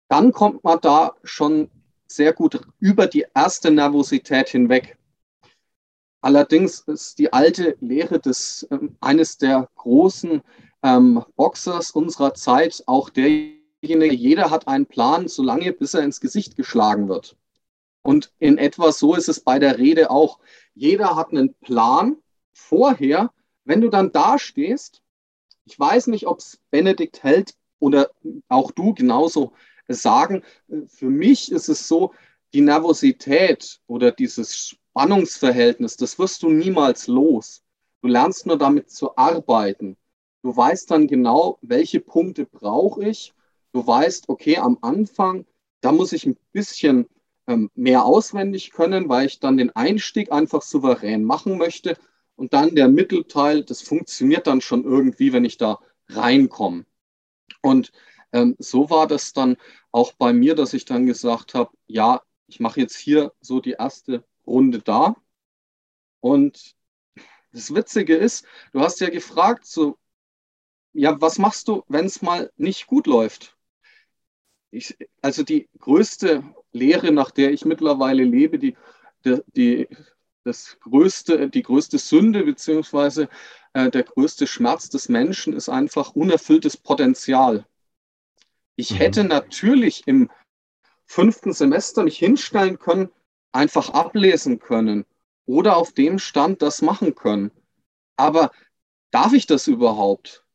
[0.09, 1.71] dann kommt man da schon
[2.05, 4.97] sehr gut über die erste Nervosität hinweg.
[6.19, 10.41] Allerdings ist die alte Lehre des, äh, eines der großen
[10.83, 16.57] ähm, Boxers unserer Zeit auch derjenige, jeder hat einen Plan, solange bis er ins Gesicht
[16.57, 17.37] geschlagen wird.
[18.03, 20.39] Und in etwa so ist es bei der Rede auch.
[20.73, 22.17] Jeder hat einen Plan
[22.53, 23.31] vorher.
[23.63, 25.01] Wenn du dann dastehst,
[25.65, 28.09] ich weiß nicht, ob es Benedikt hält oder
[28.47, 29.53] auch du genauso
[29.87, 30.43] sagen,
[30.87, 32.13] für mich ist es so,
[32.53, 37.63] die Nervosität oder dieses Spannungsverhältnis, das wirst du niemals los.
[38.01, 39.95] Du lernst nur damit zu arbeiten.
[40.41, 43.33] Du weißt dann genau, welche Punkte brauche ich.
[43.73, 45.45] Du weißt, okay, am Anfang,
[45.81, 47.07] da muss ich ein bisschen
[47.75, 51.97] mehr auswendig können, weil ich dann den Einstieg einfach souverän machen möchte.
[52.35, 56.85] Und dann der Mittelteil, das funktioniert dann schon irgendwie, wenn ich da reinkomme.
[57.61, 57.91] Und
[58.31, 59.57] ähm, so war das dann
[59.91, 63.71] auch bei mir, dass ich dann gesagt habe, ja, ich mache jetzt hier so die
[63.73, 65.15] erste Runde da.
[66.19, 66.75] Und
[67.51, 69.97] das Witzige ist, du hast ja gefragt, so
[70.93, 73.57] ja, was machst du, wenn es mal nicht gut läuft?
[74.71, 78.75] Ich, also die größte Lehre, nach der ich mittlerweile lebe, die,
[79.55, 79.87] die,
[80.43, 83.29] das größte, die größte Sünde beziehungsweise
[83.73, 87.65] äh, der größte Schmerz des Menschen ist einfach unerfülltes Potenzial.
[88.75, 88.95] Ich mhm.
[88.95, 90.29] hätte natürlich im
[91.05, 93.09] fünften Semester mich hinstellen können,
[93.51, 95.05] einfach ablesen können
[95.45, 97.51] oder auf dem Stand das machen können.
[98.15, 98.51] Aber
[99.11, 100.45] darf ich das überhaupt?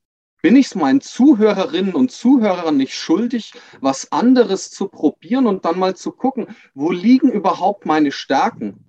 [0.43, 5.79] Bin ich es meinen Zuhörerinnen und Zuhörern nicht schuldig, was anderes zu probieren und dann
[5.79, 8.85] mal zu gucken, wo liegen überhaupt meine Stärken?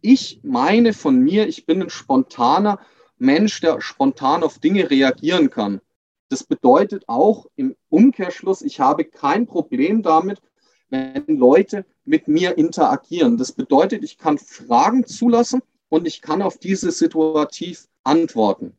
[0.00, 2.78] Ich meine von mir, ich bin ein spontaner
[3.18, 5.80] Mensch, der spontan auf Dinge reagieren kann.
[6.28, 10.40] Das bedeutet auch im Umkehrschluss, ich habe kein Problem damit,
[10.90, 13.36] wenn Leute mit mir interagieren.
[13.36, 18.76] Das bedeutet, ich kann Fragen zulassen und ich kann auf diese situativ antworten.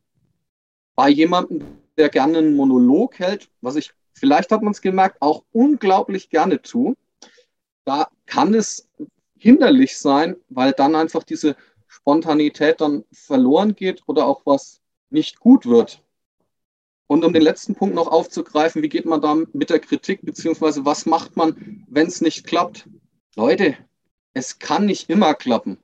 [0.95, 1.65] Bei jemandem,
[1.97, 6.61] der gerne einen Monolog hält, was ich, vielleicht hat man es gemerkt, auch unglaublich gerne
[6.61, 6.95] tue,
[7.85, 8.89] da kann es
[9.37, 11.55] hinderlich sein, weil dann einfach diese
[11.87, 16.01] Spontanität dann verloren geht oder auch was nicht gut wird.
[17.07, 20.85] Und um den letzten Punkt noch aufzugreifen, wie geht man da mit der Kritik, beziehungsweise
[20.85, 22.89] was macht man, wenn es nicht klappt?
[23.35, 23.77] Leute,
[24.33, 25.77] es kann nicht immer klappen.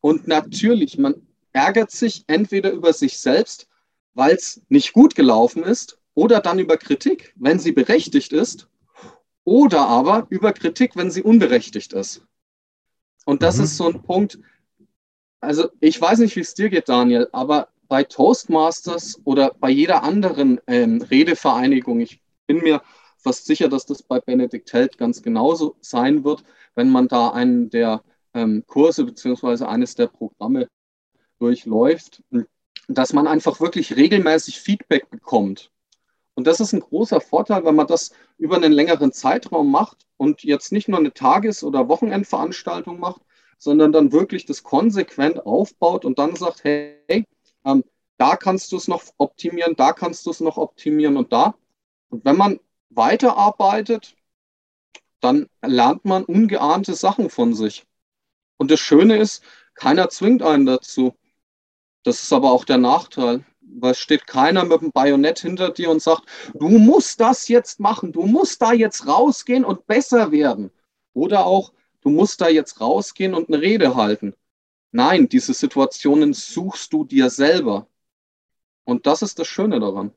[0.00, 3.68] Und natürlich, man ärgert sich entweder über sich selbst
[4.16, 8.68] weil es nicht gut gelaufen ist oder dann über Kritik, wenn sie berechtigt ist
[9.44, 12.26] oder aber über Kritik, wenn sie unberechtigt ist.
[13.26, 13.64] Und das mhm.
[13.64, 14.38] ist so ein Punkt,
[15.40, 20.02] also ich weiß nicht, wie es dir geht, Daniel, aber bei Toastmasters oder bei jeder
[20.02, 22.82] anderen ähm, Redevereinigung, ich bin mir
[23.18, 26.42] fast sicher, dass das bei Benedikt Held ganz genauso sein wird,
[26.74, 28.02] wenn man da einen der
[28.32, 30.68] ähm, Kurse beziehungsweise eines der Programme
[31.38, 32.22] durchläuft
[32.88, 35.70] dass man einfach wirklich regelmäßig Feedback bekommt.
[36.34, 40.42] Und das ist ein großer Vorteil, wenn man das über einen längeren Zeitraum macht und
[40.42, 43.22] jetzt nicht nur eine Tages- oder Wochenendveranstaltung macht,
[43.58, 47.24] sondern dann wirklich das konsequent aufbaut und dann sagt, hey,
[47.64, 47.84] ähm,
[48.18, 51.54] da kannst du es noch optimieren, da kannst du es noch optimieren und da.
[52.10, 54.14] Und wenn man weiterarbeitet,
[55.20, 57.86] dann lernt man ungeahnte Sachen von sich.
[58.58, 59.42] Und das Schöne ist,
[59.74, 61.14] keiner zwingt einen dazu.
[62.06, 65.90] Das ist aber auch der Nachteil, weil es steht keiner mit dem Bajonett hinter dir
[65.90, 66.22] und sagt,
[66.54, 70.70] du musst das jetzt machen, du musst da jetzt rausgehen und besser werden.
[71.14, 74.34] Oder auch, du musst da jetzt rausgehen und eine Rede halten.
[74.92, 77.88] Nein, diese Situationen suchst du dir selber.
[78.84, 80.12] Und das ist das Schöne daran.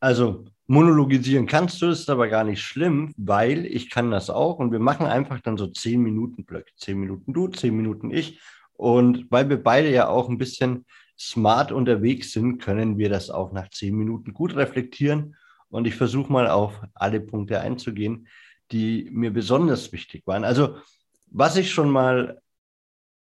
[0.00, 4.72] Also monologisieren kannst du, ist aber gar nicht schlimm, weil ich kann das auch und
[4.72, 6.72] wir machen einfach dann so zehn Minuten Blöcke.
[6.74, 8.40] Zehn Minuten du, zehn Minuten ich.
[8.76, 10.84] Und weil wir beide ja auch ein bisschen
[11.18, 15.36] smart unterwegs sind, können wir das auch nach zehn Minuten gut reflektieren.
[15.68, 18.28] Und ich versuche mal auf alle Punkte einzugehen,
[18.72, 20.44] die mir besonders wichtig waren.
[20.44, 20.76] Also
[21.26, 22.40] was ich schon mal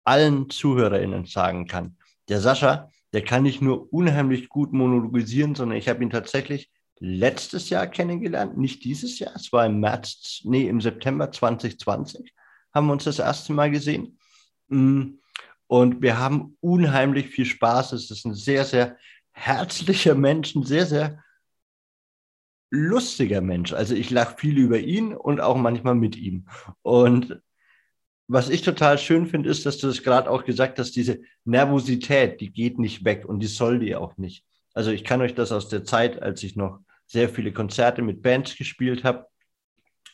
[0.05, 1.97] allen ZuhörerInnen sagen kann,
[2.29, 7.71] der Sascha, der kann nicht nur unheimlich gut monologisieren, sondern ich habe ihn tatsächlich letztes
[7.71, 9.35] Jahr kennengelernt, nicht dieses Jahr.
[9.35, 12.33] Es war im März, nee, im September 2020
[12.75, 14.19] haben wir uns das erste Mal gesehen.
[14.69, 15.15] Mm,
[15.69, 17.93] und wir haben unheimlich viel Spaß.
[17.93, 18.97] Es ist ein sehr, sehr
[19.33, 21.23] herzlicher Mensch, ein sehr, sehr
[22.71, 23.73] lustiger Mensch.
[23.73, 26.49] Also ich lache viel über ihn und auch manchmal mit ihm.
[26.83, 27.41] Und
[28.27, 32.41] was ich total schön finde, ist, dass du das gerade auch gesagt hast, diese Nervosität,
[32.41, 34.45] die geht nicht weg und die soll die auch nicht.
[34.75, 38.23] Also ich kann euch das aus der Zeit, als ich noch sehr viele Konzerte mit
[38.23, 39.27] Bands gespielt habe,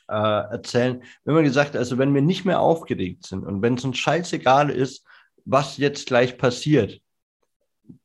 [0.09, 1.03] äh, erzählen.
[1.25, 4.71] Wenn man gesagt, also wenn wir nicht mehr aufgeregt sind und wenn es uns scheißegal
[4.71, 5.05] ist,
[5.45, 7.01] was jetzt gleich passiert,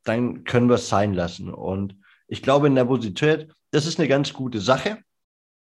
[0.04, 1.52] dann können wir es sein lassen.
[1.52, 1.96] Und
[2.28, 4.98] ich glaube, Nervosität, das ist eine ganz gute Sache.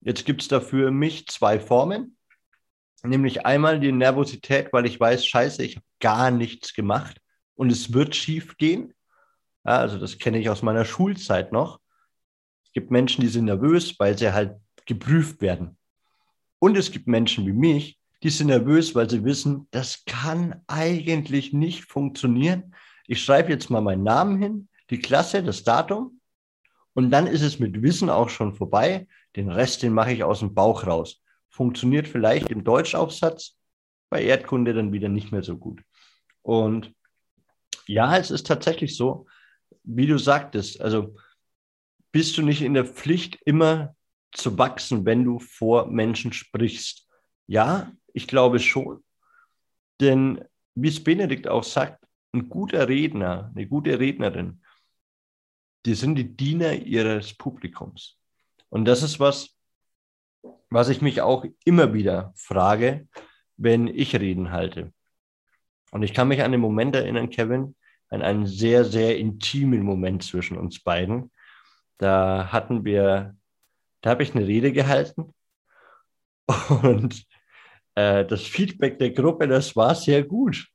[0.00, 2.16] Jetzt gibt es dafür mich zwei Formen.
[3.02, 7.20] Nämlich einmal die Nervosität, weil ich weiß, scheiße, ich habe gar nichts gemacht
[7.54, 8.94] und es wird schief gehen.
[9.64, 11.80] Ja, also das kenne ich aus meiner Schulzeit noch
[12.76, 15.78] gibt Menschen, die sind nervös, weil sie halt geprüft werden.
[16.58, 21.52] Und es gibt Menschen wie mich, die sind nervös, weil sie wissen, das kann eigentlich
[21.52, 22.74] nicht funktionieren.
[23.06, 26.20] Ich schreibe jetzt mal meinen Namen hin, die Klasse, das Datum
[26.94, 29.06] und dann ist es mit Wissen auch schon vorbei.
[29.36, 31.22] Den Rest, den mache ich aus dem Bauch raus.
[31.50, 33.56] Funktioniert vielleicht im Deutschaufsatz,
[34.10, 35.82] bei Erdkunde dann wieder nicht mehr so gut.
[36.42, 36.92] Und
[37.86, 39.26] ja, es ist tatsächlich so,
[39.84, 41.14] wie du sagtest, also
[42.10, 43.94] bist du nicht in der Pflicht, immer
[44.32, 47.06] zu wachsen, wenn du vor Menschen sprichst?
[47.46, 49.05] Ja, ich glaube schon.
[50.00, 50.42] Denn
[50.74, 52.02] wie es Benedikt auch sagt,
[52.33, 54.62] ein guter Redner, eine gute Rednerin,
[55.85, 58.18] die sind die Diener ihres Publikums.
[58.70, 59.55] Und das ist was,
[60.70, 63.07] was ich mich auch immer wieder frage,
[63.59, 64.92] wenn ich Reden halte.
[65.92, 67.76] Und ich kann mich an den Moment erinnern, Kevin,
[68.09, 71.31] an einen sehr, sehr intimen Moment zwischen uns beiden,
[71.98, 73.37] da hatten wir,
[74.00, 75.35] da habe ich eine Rede gehalten
[76.83, 77.26] und
[77.96, 80.68] das Feedback der Gruppe, das war sehr gut.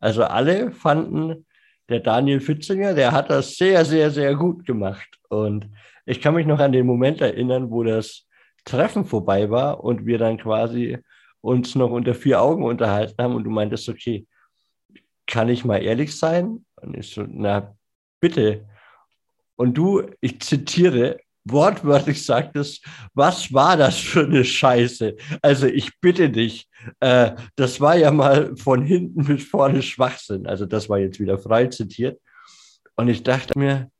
[0.00, 1.44] Also alle fanden,
[1.88, 5.08] der Daniel Fitzinger, der hat das sehr, sehr, sehr gut gemacht.
[5.28, 5.68] Und
[6.06, 8.26] ich kann mich noch an den Moment erinnern, wo das
[8.64, 10.98] Treffen vorbei war und wir dann quasi
[11.40, 14.26] uns noch unter vier Augen unterhalten haben und du meintest, okay,
[15.26, 16.64] kann ich mal ehrlich sein?
[16.76, 17.74] Und ich so, na,
[18.20, 18.66] bitte.
[19.56, 21.18] Und du, ich zitiere,
[21.50, 22.84] wortwörtlich sagtest,
[23.14, 25.16] was war das für eine Scheiße?
[25.42, 26.68] Also ich bitte dich,
[27.00, 30.46] äh, das war ja mal von hinten bis vorne Schwachsinn.
[30.46, 32.20] Also das war jetzt wieder frei zitiert.
[32.96, 33.90] Und ich dachte mir,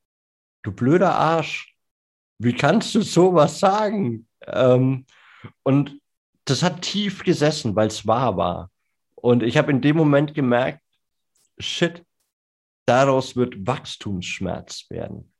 [0.62, 1.74] du blöder Arsch,
[2.38, 4.26] wie kannst du sowas sagen?
[4.46, 5.06] Ähm,
[5.62, 6.00] und
[6.44, 8.70] das hat tief gesessen, weil es wahr war.
[9.14, 10.82] Und ich habe in dem Moment gemerkt,
[11.58, 12.04] shit,
[12.86, 15.32] daraus wird Wachstumsschmerz werden.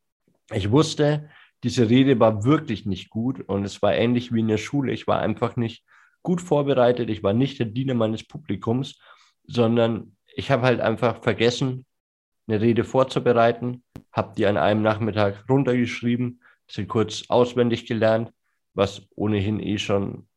[0.51, 1.31] Ich wusste,
[1.64, 4.92] diese Rede war wirklich nicht gut und es war ähnlich wie in der Schule.
[4.92, 5.85] Ich war einfach nicht
[6.23, 7.11] gut vorbereitet.
[7.11, 9.01] Ich war nicht der Diener meines Publikums,
[9.44, 11.85] sondern ich habe halt einfach vergessen,
[12.47, 13.82] eine Rede vorzubereiten,
[14.12, 18.32] habe die an einem Nachmittag runtergeschrieben, sie kurz auswendig gelernt,
[18.74, 20.28] was ohnehin eh schon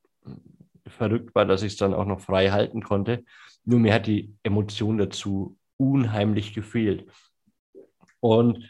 [0.87, 3.23] verrückt war, dass ich es dann auch noch frei halten konnte.
[3.63, 7.05] Nur mir hat die Emotion dazu unheimlich gefehlt.
[8.19, 8.69] Und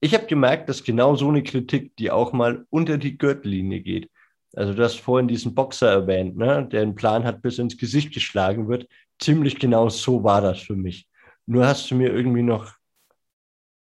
[0.00, 4.10] ich habe gemerkt, dass genau so eine Kritik, die auch mal unter die Gürtellinie geht,
[4.54, 8.12] also du hast vorhin diesen Boxer erwähnt, ne, der einen Plan hat, bis ins Gesicht
[8.12, 8.88] geschlagen wird,
[9.18, 11.08] ziemlich genau so war das für mich.
[11.46, 12.72] Nur hast du mir irgendwie noch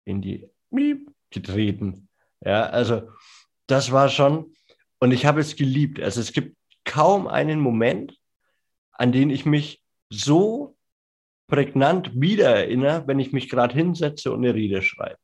[0.04, 2.08] in die Miep getreten.
[2.44, 3.08] Ja, also
[3.66, 4.54] das war schon,
[4.98, 6.00] und ich habe es geliebt.
[6.00, 8.18] Also es gibt kaum einen Moment,
[8.92, 10.76] an den ich mich so
[11.48, 15.18] prägnant wiedererinnere, wenn ich mich gerade hinsetze und eine Rede schreibe.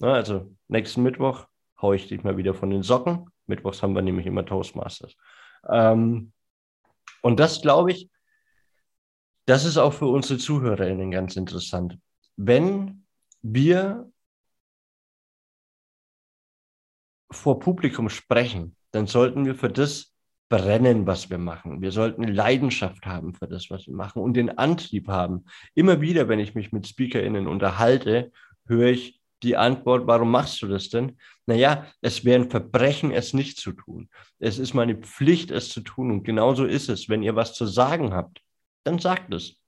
[0.00, 1.46] Also nächsten Mittwoch
[1.80, 3.26] haue ich dich mal wieder von den Socken.
[3.46, 5.14] Mittwochs haben wir nämlich immer Toastmasters.
[5.68, 6.32] Ähm,
[7.22, 8.10] und das glaube ich,
[9.46, 11.98] das ist auch für unsere ZuhörerInnen ganz interessant.
[12.36, 13.04] Wenn
[13.42, 14.10] wir
[17.30, 20.14] vor Publikum sprechen, dann sollten wir für das
[20.48, 21.80] brennen, was wir machen.
[21.80, 25.44] Wir sollten Leidenschaft haben für das, was wir machen und den Antrieb haben.
[25.74, 28.30] Immer wieder, wenn ich mich mit SpeakerInnen unterhalte,
[28.66, 31.18] höre ich die Antwort, warum machst du das denn?
[31.46, 34.08] Naja, es wäre ein Verbrechen, es nicht zu tun.
[34.38, 36.10] Es ist meine Pflicht, es zu tun.
[36.10, 37.08] Und genauso ist es.
[37.08, 38.40] Wenn ihr was zu sagen habt,
[38.84, 39.60] dann sagt es.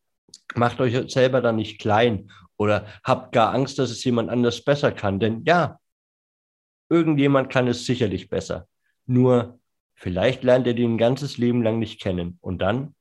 [0.55, 4.93] Macht euch selber dann nicht klein oder habt gar Angst, dass es jemand anders besser
[4.93, 5.20] kann.
[5.20, 5.79] Denn ja,
[6.89, 8.66] irgendjemand kann es sicherlich besser.
[9.07, 9.61] Nur
[9.95, 12.39] vielleicht lernt ihr den ein ganzes Leben lang nicht kennen.
[12.41, 12.95] Und dann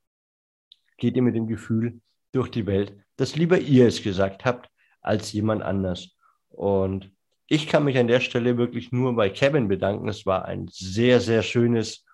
[0.97, 2.01] geht ihr mit dem Gefühl
[2.31, 4.69] durch die Welt, dass lieber ihr es gesagt habt
[5.01, 6.14] als jemand anders.
[6.55, 7.11] Und
[7.47, 10.07] ich kann mich an der Stelle wirklich nur bei Kevin bedanken.
[10.07, 12.05] Es war ein sehr, sehr schönes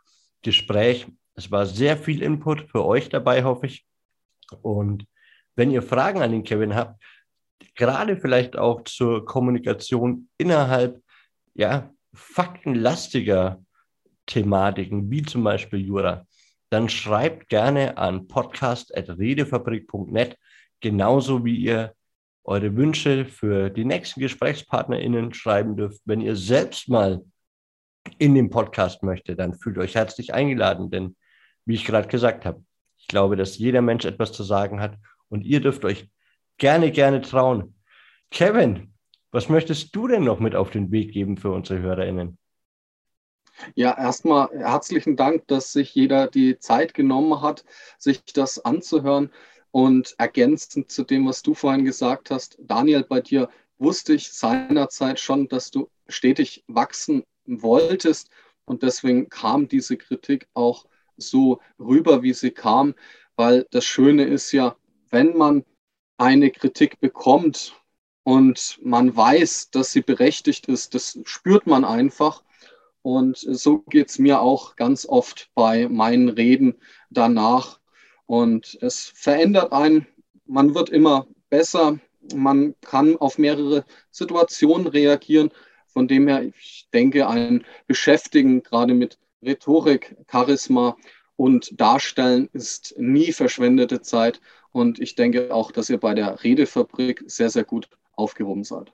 [0.42, 1.08] Gespräch.
[1.36, 3.86] Es war sehr viel Input für euch dabei, hoffe ich.
[4.62, 5.06] Und
[5.56, 7.02] wenn ihr Fragen an den Kevin habt,
[7.76, 11.02] gerade vielleicht auch zur Kommunikation innerhalb
[11.54, 13.64] ja, faktenlastiger
[14.26, 16.26] Thematiken, wie zum Beispiel Jura,
[16.70, 20.38] dann schreibt gerne an podcast.redefabrik.net,
[20.80, 21.96] genauso wie ihr
[22.44, 26.02] eure Wünsche für die nächsten GesprächspartnerInnen schreiben dürft.
[26.06, 27.22] Wenn ihr selbst mal
[28.18, 31.16] in den Podcast möchtet, dann fühlt euch herzlich eingeladen, denn
[31.66, 32.64] wie ich gerade gesagt habe,
[32.98, 34.98] ich glaube, dass jeder Mensch etwas zu sagen hat
[35.30, 36.10] und ihr dürft euch
[36.58, 37.76] gerne, gerne trauen.
[38.32, 38.94] Kevin,
[39.32, 42.38] was möchtest du denn noch mit auf den Weg geben für unsere HörerInnen?
[43.76, 47.64] Ja, erstmal herzlichen Dank, dass sich jeder die Zeit genommen hat,
[47.98, 49.32] sich das anzuhören.
[49.72, 55.20] Und ergänzend zu dem, was du vorhin gesagt hast, Daniel, bei dir wusste ich seinerzeit
[55.20, 58.30] schon, dass du stetig wachsen wolltest.
[58.66, 60.86] Und deswegen kam diese Kritik auch
[61.18, 62.96] so rüber, wie sie kam,
[63.36, 64.76] weil das Schöne ist ja,
[65.10, 65.66] wenn man
[66.18, 67.76] eine Kritik bekommt
[68.24, 72.44] und man weiß, dass sie berechtigt ist, das spürt man einfach.
[73.02, 76.76] Und so geht es mir auch ganz oft bei meinen Reden
[77.10, 77.81] danach,
[78.32, 80.08] und es verändert einen.
[80.46, 82.00] Man wird immer besser.
[82.34, 85.52] Man kann auf mehrere Situationen reagieren.
[85.88, 90.96] Von dem her, ich denke, ein Beschäftigen gerade mit Rhetorik, Charisma
[91.36, 94.40] und Darstellen ist nie verschwendete Zeit.
[94.72, 98.94] Und ich denke auch, dass ihr bei der Redefabrik sehr, sehr gut aufgehoben seid.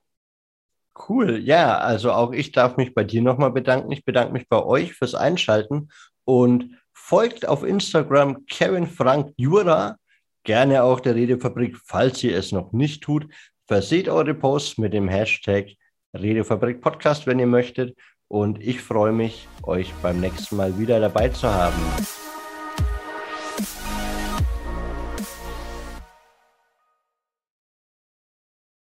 [1.07, 3.91] Cool, ja, also auch ich darf mich bei dir nochmal bedanken.
[3.91, 5.89] Ich bedanke mich bei euch fürs Einschalten
[6.25, 6.71] und
[7.07, 9.95] Folgt auf Instagram Kevin Frank Jura,
[10.43, 13.29] gerne auch der Redefabrik, falls ihr es noch nicht tut.
[13.65, 15.69] Verseht eure Posts mit dem Hashtag
[16.13, 17.97] Redefabrik Podcast, wenn ihr möchtet.
[18.27, 21.81] Und ich freue mich, euch beim nächsten Mal wieder dabei zu haben.